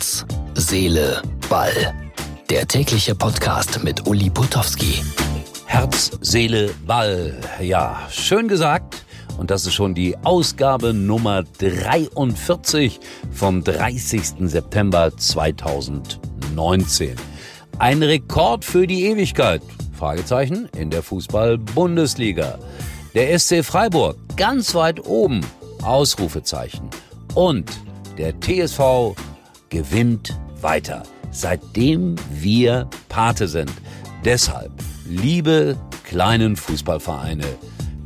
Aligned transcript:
Herz, 0.00 0.24
Seele, 0.54 1.20
Ball. 1.50 1.94
Der 2.48 2.66
tägliche 2.66 3.14
Podcast 3.14 3.84
mit 3.84 4.08
Uli 4.08 4.30
Putowski. 4.30 5.02
Herz, 5.66 6.12
Seele, 6.22 6.70
Ball. 6.86 7.38
Ja, 7.60 8.08
schön 8.10 8.48
gesagt. 8.48 9.04
Und 9.36 9.50
das 9.50 9.66
ist 9.66 9.74
schon 9.74 9.94
die 9.94 10.16
Ausgabe 10.24 10.94
Nummer 10.94 11.44
43 11.58 12.98
vom 13.30 13.62
30. 13.62 14.48
September 14.48 15.14
2019. 15.14 17.16
Ein 17.78 18.02
Rekord 18.02 18.64
für 18.64 18.86
die 18.86 19.04
Ewigkeit. 19.04 19.60
Fragezeichen 19.92 20.70
in 20.78 20.88
der 20.88 21.02
Fußball-Bundesliga. 21.02 22.58
Der 23.14 23.38
SC 23.38 23.62
Freiburg 23.62 24.16
ganz 24.38 24.74
weit 24.74 25.04
oben. 25.04 25.44
Ausrufezeichen. 25.82 26.88
Und 27.34 27.70
der 28.16 28.32
TSV 28.40 29.14
gewinnt 29.70 30.38
weiter, 30.60 31.04
seitdem 31.30 32.16
wir 32.30 32.90
Pate 33.08 33.48
sind. 33.48 33.72
Deshalb, 34.24 34.72
liebe 35.06 35.76
kleinen 36.04 36.56
Fußballvereine, 36.56 37.46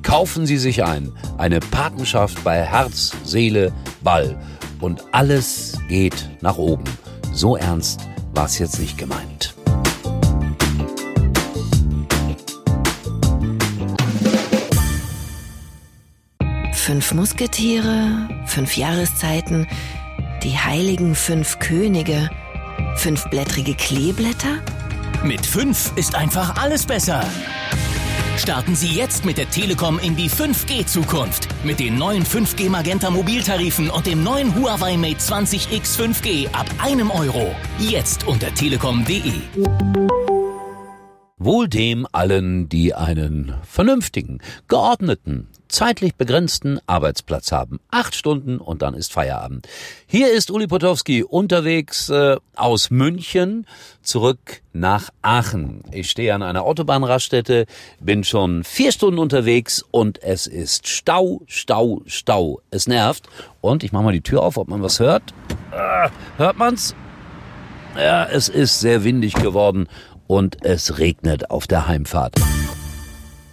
kaufen 0.02 0.46
Sie 0.46 0.58
sich 0.58 0.84
ein. 0.84 1.10
Eine 1.38 1.58
Patenschaft 1.60 2.44
bei 2.44 2.62
Herz, 2.62 3.12
Seele, 3.24 3.72
Ball. 4.02 4.38
Und 4.80 5.02
alles 5.12 5.78
geht 5.88 6.28
nach 6.42 6.58
oben. 6.58 6.84
So 7.32 7.56
ernst 7.56 8.00
war 8.34 8.44
es 8.44 8.58
jetzt 8.58 8.78
nicht 8.78 8.98
gemeint. 8.98 9.54
Fünf 16.74 17.14
Musketiere, 17.14 18.28
fünf 18.44 18.76
Jahreszeiten, 18.76 19.66
die 20.44 20.58
heiligen 20.58 21.14
fünf 21.14 21.58
Könige, 21.58 22.30
fünfblättrige 22.96 23.74
Kleeblätter? 23.74 24.58
Mit 25.24 25.44
fünf 25.44 25.92
ist 25.96 26.14
einfach 26.14 26.62
alles 26.62 26.84
besser. 26.84 27.24
Starten 28.36 28.74
Sie 28.74 28.88
jetzt 28.88 29.24
mit 29.24 29.38
der 29.38 29.48
Telekom 29.48 29.98
in 29.98 30.16
die 30.16 30.28
5G-Zukunft. 30.28 31.48
Mit 31.64 31.80
den 31.80 31.96
neuen 31.96 32.24
5G 32.24 32.68
Magenta 32.68 33.08
Mobiltarifen 33.08 33.88
und 33.88 34.06
dem 34.06 34.22
neuen 34.22 34.54
Huawei 34.54 34.96
Mate 34.96 35.16
20X 35.16 35.98
5G 35.98 36.52
ab 36.52 36.66
einem 36.78 37.10
Euro. 37.10 37.54
Jetzt 37.78 38.26
unter 38.26 38.52
telekom.de. 38.54 39.32
Wohl 41.38 41.68
dem 41.68 42.06
allen, 42.12 42.68
die 42.68 42.94
einen 42.94 43.54
vernünftigen, 43.62 44.40
geordneten, 44.68 45.48
zeitlich 45.74 46.14
begrenzten 46.14 46.78
Arbeitsplatz 46.86 47.50
haben. 47.50 47.80
Acht 47.90 48.14
Stunden 48.14 48.58
und 48.58 48.80
dann 48.80 48.94
ist 48.94 49.12
Feierabend. 49.12 49.66
Hier 50.06 50.32
ist 50.32 50.52
Uli 50.52 50.68
Potowski 50.68 51.24
unterwegs 51.24 52.08
äh, 52.10 52.36
aus 52.54 52.90
München 52.90 53.66
zurück 54.00 54.62
nach 54.72 55.10
Aachen. 55.22 55.82
Ich 55.90 56.10
stehe 56.10 56.32
an 56.32 56.42
einer 56.44 56.62
Autobahnraststätte, 56.62 57.66
bin 57.98 58.22
schon 58.22 58.62
vier 58.62 58.92
Stunden 58.92 59.18
unterwegs 59.18 59.84
und 59.90 60.22
es 60.22 60.46
ist 60.46 60.86
Stau, 60.86 61.42
Stau, 61.48 62.02
Stau. 62.06 62.60
Es 62.70 62.86
nervt. 62.86 63.28
Und 63.60 63.82
ich 63.82 63.90
mache 63.90 64.04
mal 64.04 64.12
die 64.12 64.20
Tür 64.20 64.42
auf, 64.44 64.56
ob 64.56 64.68
man 64.68 64.80
was 64.80 65.00
hört. 65.00 65.34
Äh, 65.72 66.08
hört 66.36 66.56
man's? 66.56 66.94
Ja, 67.96 68.26
es 68.26 68.48
ist 68.48 68.78
sehr 68.78 69.02
windig 69.02 69.34
geworden 69.34 69.88
und 70.28 70.64
es 70.64 70.98
regnet 70.98 71.50
auf 71.50 71.66
der 71.66 71.88
Heimfahrt. 71.88 72.36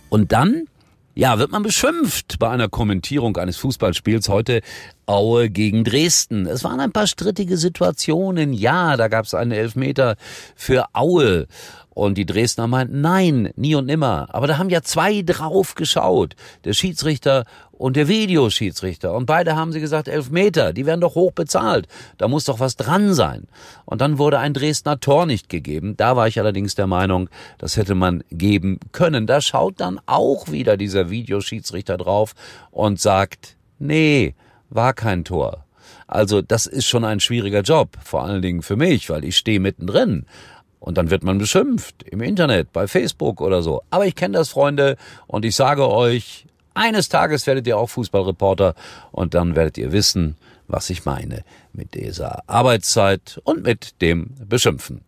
Und 0.09 0.31
dann 0.31 0.67
ja, 1.13 1.39
wird 1.39 1.51
man 1.51 1.63
beschimpft 1.63 2.39
bei 2.39 2.49
einer 2.49 2.69
Kommentierung 2.69 3.35
eines 3.37 3.57
Fußballspiels 3.57 4.29
heute 4.29 4.61
Aue 5.05 5.49
gegen 5.49 5.83
Dresden. 5.83 6.45
Es 6.45 6.63
waren 6.63 6.79
ein 6.79 6.93
paar 6.93 7.07
strittige 7.07 7.57
Situationen. 7.57 8.53
Ja, 8.53 8.95
da 8.95 9.09
gab 9.09 9.25
es 9.25 9.33
einen 9.33 9.51
Elfmeter 9.51 10.15
für 10.55 10.85
Aue. 10.93 11.47
Und 11.93 12.17
die 12.17 12.25
Dresdner 12.25 12.67
meinten, 12.67 13.01
nein, 13.01 13.51
nie 13.55 13.75
und 13.75 13.85
nimmer. 13.85 14.27
Aber 14.29 14.47
da 14.47 14.57
haben 14.57 14.69
ja 14.69 14.81
zwei 14.81 15.21
drauf 15.23 15.75
geschaut. 15.75 16.35
Der 16.63 16.71
Schiedsrichter 16.73 17.43
und 17.71 17.97
der 17.97 18.07
Videoschiedsrichter. 18.07 19.13
Und 19.13 19.25
beide 19.25 19.55
haben 19.57 19.73
sie 19.73 19.81
gesagt, 19.81 20.07
elf 20.07 20.29
Meter, 20.29 20.71
die 20.71 20.85
werden 20.85 21.01
doch 21.01 21.15
hoch 21.15 21.33
bezahlt. 21.33 21.87
Da 22.17 22.29
muss 22.29 22.45
doch 22.45 22.61
was 22.61 22.77
dran 22.77 23.13
sein. 23.13 23.47
Und 23.85 23.99
dann 23.99 24.19
wurde 24.19 24.39
ein 24.39 24.53
Dresdner 24.53 25.01
Tor 25.01 25.25
nicht 25.25 25.49
gegeben. 25.49 25.97
Da 25.97 26.15
war 26.15 26.27
ich 26.29 26.39
allerdings 26.39 26.75
der 26.75 26.87
Meinung, 26.87 27.29
das 27.57 27.75
hätte 27.75 27.95
man 27.95 28.23
geben 28.31 28.79
können. 28.93 29.27
Da 29.27 29.41
schaut 29.41 29.81
dann 29.81 29.99
auch 30.05 30.49
wieder 30.49 30.77
dieser 30.77 31.09
Videoschiedsrichter 31.09 31.97
drauf 31.97 32.35
und 32.71 33.01
sagt, 33.01 33.57
nee, 33.79 34.33
war 34.69 34.93
kein 34.93 35.25
Tor. 35.25 35.65
Also 36.07 36.41
das 36.41 36.67
ist 36.67 36.85
schon 36.85 37.03
ein 37.03 37.19
schwieriger 37.19 37.61
Job, 37.61 37.97
vor 38.03 38.23
allen 38.23 38.41
Dingen 38.41 38.61
für 38.61 38.75
mich, 38.75 39.09
weil 39.09 39.25
ich 39.25 39.37
stehe 39.37 39.59
mittendrin. 39.59 40.25
Und 40.81 40.97
dann 40.97 41.11
wird 41.11 41.23
man 41.23 41.37
beschimpft 41.37 42.03
im 42.03 42.21
Internet, 42.21 42.73
bei 42.73 42.87
Facebook 42.87 43.39
oder 43.39 43.61
so. 43.61 43.83
Aber 43.91 44.07
ich 44.07 44.15
kenne 44.15 44.39
das, 44.39 44.49
Freunde, 44.49 44.97
und 45.27 45.45
ich 45.45 45.55
sage 45.55 45.87
euch, 45.87 46.47
eines 46.73 47.07
Tages 47.07 47.45
werdet 47.45 47.67
ihr 47.67 47.77
auch 47.77 47.89
Fußballreporter 47.89 48.73
und 49.11 49.35
dann 49.35 49.55
werdet 49.55 49.77
ihr 49.77 49.91
wissen, 49.91 50.37
was 50.67 50.89
ich 50.89 51.05
meine 51.05 51.43
mit 51.71 51.93
dieser 51.93 52.49
Arbeitszeit 52.49 53.39
und 53.43 53.63
mit 53.63 54.01
dem 54.01 54.31
Beschimpfen. 54.47 55.01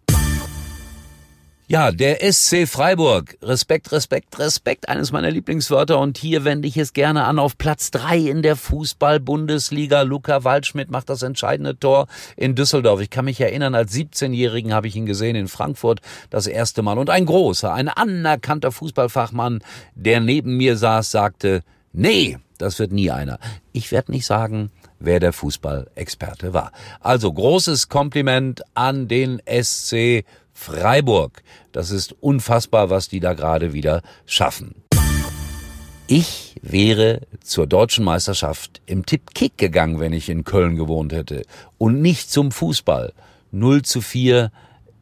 Ja, 1.74 1.92
der 1.92 2.20
SC 2.32 2.68
Freiburg. 2.68 3.36
Respekt, 3.42 3.92
Respekt, 3.92 4.38
Respekt. 4.38 4.90
Eines 4.90 5.12
meiner 5.12 5.32
Lieblingswörter. 5.32 5.98
Und 5.98 6.20
hier 6.20 6.46
wende 6.46 6.68
ich 6.68 6.78
es 6.78 6.94
gerne 6.94 7.24
an 7.24 7.40
auf 7.40 7.58
Platz 7.58 7.90
drei 7.90 8.20
in 8.20 8.44
der 8.44 8.56
Fußball-Bundesliga. 8.56 10.04
Luca 10.04 10.44
Waldschmidt 10.44 10.92
macht 10.92 11.10
das 11.10 11.24
entscheidende 11.24 11.76
Tor 11.80 12.06
in 12.38 12.54
Düsseldorf. 12.54 13.02
Ich 13.02 13.10
kann 13.10 13.26
mich 13.26 13.42
erinnern, 13.42 13.74
als 13.74 13.92
17-Jährigen 13.92 14.72
habe 14.72 14.86
ich 14.86 14.96
ihn 14.96 15.08
gesehen 15.08 15.36
in 15.36 15.48
Frankfurt 15.48 16.02
das 16.30 16.46
erste 16.46 16.84
Mal. 16.84 17.00
Und 17.00 17.10
ein 17.10 17.26
großer, 17.26 17.74
ein 17.74 17.90
anerkannter 17.90 18.72
Fußballfachmann, 18.72 19.64
der 19.96 20.20
neben 20.20 20.56
mir 20.58 20.78
saß, 20.78 21.10
sagte, 21.10 21.64
nee, 21.92 22.38
das 22.60 22.78
wird 22.78 22.92
nie 22.92 23.10
einer. 23.10 23.40
Ich 23.72 23.92
werde 23.92 24.12
nicht 24.12 24.28
sagen, 24.28 24.70
wer 25.00 25.20
der 25.20 25.34
Fußballexperte 25.34 26.54
war. 26.54 26.72
Also 27.00 27.34
großes 27.34 27.90
Kompliment 27.90 28.62
an 28.76 29.08
den 29.08 29.42
SC 29.48 29.92
Freiburg. 29.92 30.43
Das 31.72 31.92
ist 31.92 32.16
unfassbar, 32.22 32.90
was 32.90 33.10
die 33.10 33.20
da 33.20 33.34
gerade 33.34 33.74
wieder 33.74 34.02
schaffen. 34.26 34.76
Ich 36.08 36.56
wäre 36.62 37.22
zur 37.42 37.66
deutschen 37.66 38.04
Meisterschaft 38.04 38.82
im 38.86 39.06
Tipp-Kick 39.06 39.58
gegangen, 39.58 40.00
wenn 40.00 40.14
ich 40.14 40.30
in 40.30 40.44
Köln 40.44 40.76
gewohnt 40.76 41.14
hätte. 41.14 41.44
Und 41.78 42.02
nicht 42.02 42.30
zum 42.30 42.52
Fußball. 42.52 43.14
0 43.52 43.84
zu 43.84 44.02
4 44.02 44.52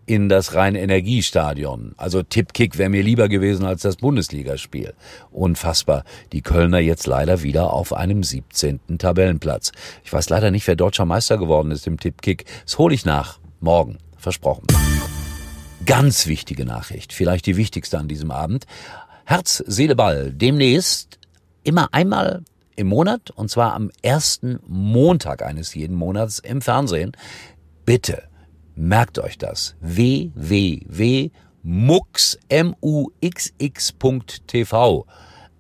in 0.06 0.30
das 0.30 0.56
Rhein-Energiestadion. 0.56 1.94
Also 1.98 2.22
Tipp-Kick 2.22 2.78
wäre 2.78 2.90
mir 2.90 3.04
lieber 3.04 3.30
gewesen 3.30 3.66
als 3.66 3.82
das 3.82 3.96
Bundesligaspiel. 3.96 4.94
Unfassbar. 5.32 6.04
Die 6.34 6.42
Kölner 6.42 6.80
jetzt 6.80 7.08
leider 7.08 7.44
wieder 7.44 7.74
auf 7.74 7.94
einem 7.94 8.24
17. 8.24 8.80
Tabellenplatz. 8.98 9.72
Ich 10.04 10.12
weiß 10.12 10.30
leider 10.30 10.52
nicht, 10.52 10.68
wer 10.68 10.76
deutscher 10.76 11.06
Meister 11.06 11.38
geworden 11.38 11.72
ist 11.72 11.88
im 11.88 12.00
Tipp-Kick. 12.00 12.46
Das 12.66 12.78
hole 12.78 12.94
ich 12.94 13.06
nach. 13.06 13.40
Morgen. 13.60 13.98
Versprochen. 14.18 14.68
Ganz 15.86 16.28
wichtige 16.28 16.66
Nachricht, 16.66 17.12
vielleicht 17.12 17.46
die 17.46 17.58
wichtigste 17.58 17.98
an 17.98 18.08
diesem 18.08 18.32
Abend. 18.32 18.66
Herz, 19.26 19.64
Seele, 19.66 19.96
Ball. 19.96 20.32
Demnächst 20.32 21.20
immer 21.64 21.94
einmal 21.94 22.44
im 22.76 22.88
Monat, 22.88 23.32
und 23.32 23.50
zwar 23.50 23.74
am 23.74 23.90
ersten 24.02 24.60
Montag 24.68 25.42
eines 25.44 25.74
jeden 25.74 25.96
Monats 25.96 26.40
im 26.40 26.62
Fernsehen. 26.62 27.14
Bitte 27.86 28.24
merkt 28.76 29.20
euch 29.20 29.38
das. 29.38 29.76
www.mux.tv 29.82 31.36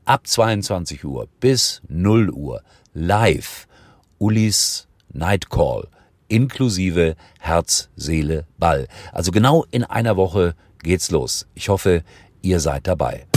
ab 0.06 0.28
22 0.28 1.06
Uhr 1.06 1.28
bis 1.40 1.82
0 1.88 2.30
Uhr 2.30 2.62
live. 2.94 3.68
Ulis 4.20 4.88
Nightcall 5.14 5.88
inklusive 6.32 7.16
Herz, 7.40 7.90
Seele, 7.96 8.46
Ball. 8.58 8.88
Also 9.12 9.32
genau 9.32 9.66
in 9.70 9.84
einer 9.84 10.16
Woche 10.16 10.56
geht's 10.82 11.12
los. 11.12 11.46
Ich 11.54 11.70
hoffe, 11.70 12.04
ihr 12.42 12.60
seid 12.60 12.88
dabei. 12.88 13.28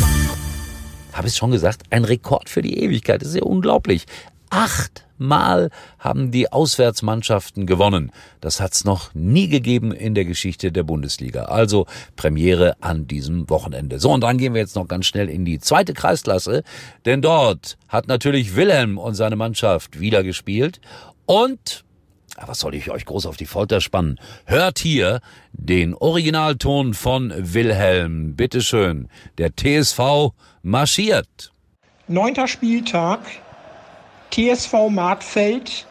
Habe 1.12 1.28
ich 1.28 1.34
schon 1.34 1.50
gesagt, 1.50 1.82
ein 1.90 2.04
Rekord 2.04 2.48
für 2.48 2.62
die 2.62 2.78
Ewigkeit. 2.78 3.20
Das 3.20 3.28
ist 3.28 3.36
ja 3.36 3.42
unglaublich. 3.42 4.06
Achtmal 4.48 5.70
haben 5.98 6.30
die 6.30 6.52
Auswärtsmannschaften 6.52 7.66
gewonnen. 7.66 8.12
Das 8.40 8.60
hat's 8.60 8.84
noch 8.84 9.12
nie 9.12 9.48
gegeben 9.48 9.90
in 9.90 10.14
der 10.14 10.24
Geschichte 10.24 10.70
der 10.70 10.84
Bundesliga. 10.84 11.46
Also 11.46 11.86
Premiere 12.14 12.76
an 12.80 13.08
diesem 13.08 13.50
Wochenende. 13.50 13.98
So, 13.98 14.12
und 14.12 14.20
dann 14.20 14.38
gehen 14.38 14.54
wir 14.54 14.60
jetzt 14.60 14.76
noch 14.76 14.86
ganz 14.86 15.06
schnell 15.06 15.28
in 15.28 15.44
die 15.44 15.58
zweite 15.58 15.94
Kreisklasse, 15.94 16.62
denn 17.04 17.22
dort 17.22 17.76
hat 17.88 18.06
natürlich 18.06 18.54
Wilhelm 18.54 18.98
und 18.98 19.14
seine 19.14 19.36
Mannschaft 19.36 19.98
wieder 19.98 20.22
gespielt 20.22 20.80
und 21.26 21.84
was 22.36 22.58
soll 22.58 22.74
ich 22.74 22.90
euch 22.90 23.04
groß 23.04 23.26
auf 23.26 23.36
die 23.36 23.46
Folter 23.46 23.80
spannen? 23.80 24.18
Hört 24.44 24.78
hier 24.78 25.20
den 25.52 25.94
Originalton 25.94 26.94
von 26.94 27.32
Wilhelm. 27.36 28.34
Bitteschön. 28.34 29.08
Der 29.38 29.54
TSV 29.54 30.32
marschiert. 30.62 31.52
Neunter 32.08 32.48
Spieltag. 32.48 33.20
TSV 34.30 34.88
Martfeld 34.90 35.86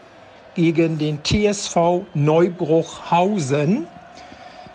gegen 0.56 0.98
den 0.98 1.24
TSV 1.24 2.06
Neubruchhausen. 2.14 3.88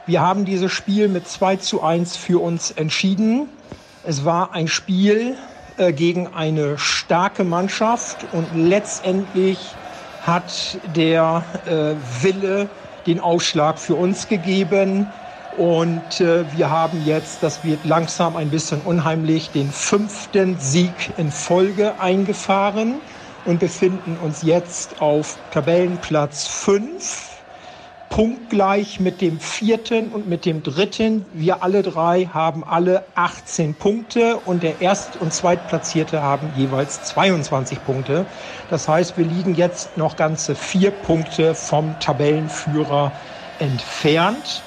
Wir 0.06 0.22
haben 0.22 0.46
dieses 0.46 0.72
Spiel 0.72 1.08
mit 1.08 1.28
2 1.28 1.56
zu 1.56 1.82
1 1.82 2.16
für 2.16 2.42
uns 2.42 2.70
entschieden. 2.70 3.48
Es 4.04 4.24
war 4.24 4.54
ein 4.54 4.68
Spiel 4.68 5.36
äh, 5.76 5.92
gegen 5.92 6.28
eine 6.28 6.78
starke 6.78 7.44
Mannschaft 7.44 8.26
und 8.32 8.46
letztendlich 8.54 9.58
hat 10.28 10.78
der 10.84 11.44
äh, 11.66 11.96
Wille 12.22 12.68
den 13.06 13.20
Ausschlag 13.20 13.78
für 13.78 13.94
uns 13.96 14.28
gegeben. 14.28 15.12
Und 15.56 16.20
äh, 16.20 16.44
wir 16.52 16.70
haben 16.70 17.04
jetzt, 17.04 17.42
das 17.42 17.64
wird 17.64 17.84
langsam 17.84 18.36
ein 18.36 18.50
bisschen 18.50 18.80
unheimlich, 18.82 19.50
den 19.50 19.72
fünften 19.72 20.58
Sieg 20.58 21.18
in 21.18 21.32
Folge 21.32 21.98
eingefahren 21.98 23.00
und 23.44 23.58
befinden 23.58 24.16
uns 24.18 24.42
jetzt 24.42 25.00
auf 25.00 25.38
Tabellenplatz 25.50 26.46
5 26.46 27.37
punktgleich 28.10 29.00
mit 29.00 29.20
dem 29.20 29.38
vierten 29.40 30.08
und 30.08 30.28
mit 30.28 30.44
dem 30.44 30.62
dritten. 30.62 31.24
Wir 31.32 31.62
alle 31.62 31.82
drei 31.82 32.28
haben 32.32 32.64
alle 32.64 33.04
18 33.14 33.74
Punkte 33.74 34.36
und 34.44 34.62
der 34.62 34.80
Erst- 34.80 35.20
und 35.20 35.32
Zweitplatzierte 35.32 36.22
haben 36.22 36.50
jeweils 36.56 37.02
22 37.04 37.84
Punkte. 37.84 38.26
Das 38.70 38.88
heißt, 38.88 39.18
wir 39.18 39.24
liegen 39.24 39.54
jetzt 39.54 39.96
noch 39.96 40.16
ganze 40.16 40.54
vier 40.54 40.90
Punkte 40.90 41.54
vom 41.54 41.98
Tabellenführer 42.00 43.12
entfernt 43.58 44.62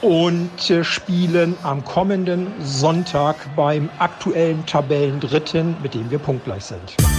und 0.00 0.70
äh, 0.70 0.84
spielen 0.84 1.56
am 1.62 1.84
kommenden 1.84 2.52
Sonntag 2.60 3.36
beim 3.56 3.88
aktuellen 3.98 4.64
Tabellendritten, 4.66 5.76
mit 5.82 5.94
dem 5.94 6.10
wir 6.10 6.18
punktgleich 6.18 6.64
sind. 6.64 7.13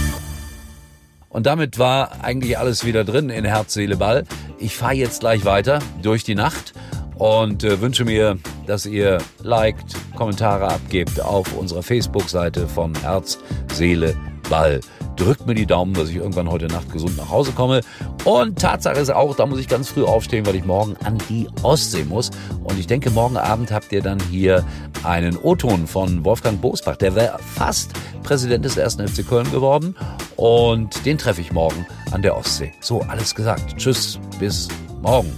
Und 1.28 1.46
damit 1.46 1.78
war 1.78 2.24
eigentlich 2.24 2.58
alles 2.58 2.84
wieder 2.84 3.04
drin 3.04 3.30
in 3.30 3.44
Herz, 3.44 3.74
Seele, 3.74 3.96
Ball. 3.96 4.24
Ich 4.58 4.76
fahre 4.76 4.94
jetzt 4.94 5.20
gleich 5.20 5.44
weiter 5.44 5.80
durch 6.02 6.24
die 6.24 6.34
Nacht 6.34 6.72
und 7.16 7.64
äh, 7.64 7.80
wünsche 7.80 8.04
mir, 8.04 8.38
dass 8.66 8.86
ihr 8.86 9.18
liked, 9.42 9.94
Kommentare 10.14 10.68
abgebt 10.68 11.20
auf 11.20 11.56
unserer 11.56 11.82
Facebook-Seite 11.82 12.68
von 12.68 12.94
Herz, 13.00 13.38
Seele, 13.72 14.16
Ball. 14.48 14.80
Drückt 15.16 15.46
mir 15.46 15.54
die 15.54 15.66
Daumen, 15.66 15.94
dass 15.94 16.10
ich 16.10 16.16
irgendwann 16.16 16.50
heute 16.50 16.66
Nacht 16.66 16.92
gesund 16.92 17.16
nach 17.16 17.30
Hause 17.30 17.52
komme. 17.52 17.80
Und 18.24 18.58
Tatsache 18.58 18.98
ist 19.00 19.10
auch, 19.10 19.34
da 19.34 19.46
muss 19.46 19.58
ich 19.58 19.68
ganz 19.68 19.88
früh 19.88 20.04
aufstehen, 20.04 20.46
weil 20.46 20.56
ich 20.56 20.64
morgen 20.64 20.94
an 21.04 21.18
die 21.28 21.48
Ostsee 21.62 22.04
muss. 22.04 22.30
Und 22.62 22.78
ich 22.78 22.86
denke, 22.86 23.10
morgen 23.10 23.36
Abend 23.36 23.72
habt 23.72 23.92
ihr 23.92 24.02
dann 24.02 24.20
hier 24.30 24.64
einen 25.02 25.36
O-Ton 25.38 25.86
von 25.86 26.24
Wolfgang 26.24 26.60
Bosbach. 26.60 26.96
Der 26.96 27.14
wäre 27.14 27.38
fast 27.38 27.92
Präsident 28.22 28.64
des 28.64 28.78
1. 28.78 28.96
FC 28.96 29.26
Köln 29.26 29.50
geworden. 29.50 29.96
Und 30.36 31.06
den 31.06 31.16
treffe 31.16 31.40
ich 31.40 31.52
morgen 31.52 31.86
an 32.10 32.22
der 32.22 32.36
Ostsee. 32.36 32.72
So, 32.80 33.00
alles 33.00 33.34
gesagt. 33.34 33.76
Tschüss, 33.76 34.18
bis 34.38 34.68
morgen. 35.00 35.32